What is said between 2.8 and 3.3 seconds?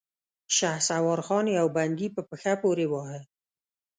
واهه.